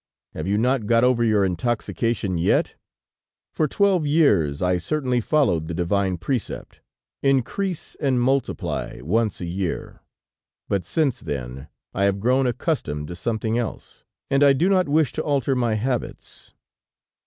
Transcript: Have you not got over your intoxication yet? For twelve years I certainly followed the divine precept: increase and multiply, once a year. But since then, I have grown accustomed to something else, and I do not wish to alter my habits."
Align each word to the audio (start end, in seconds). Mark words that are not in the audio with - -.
Have 0.33 0.47
you 0.47 0.57
not 0.57 0.87
got 0.87 1.03
over 1.03 1.23
your 1.23 1.45
intoxication 1.45 2.39
yet? 2.39 2.73
For 3.51 3.67
twelve 3.67 4.03
years 4.03 4.59
I 4.59 4.79
certainly 4.79 5.21
followed 5.21 5.67
the 5.67 5.75
divine 5.75 6.17
precept: 6.17 6.81
increase 7.21 7.93
and 7.99 8.19
multiply, 8.19 8.99
once 9.03 9.41
a 9.41 9.45
year. 9.45 10.01
But 10.67 10.87
since 10.87 11.19
then, 11.19 11.67
I 11.93 12.05
have 12.05 12.19
grown 12.19 12.47
accustomed 12.47 13.09
to 13.09 13.15
something 13.15 13.59
else, 13.59 14.03
and 14.27 14.43
I 14.43 14.53
do 14.53 14.69
not 14.69 14.89
wish 14.89 15.13
to 15.13 15.21
alter 15.21 15.55
my 15.55 15.75
habits." 15.75 16.55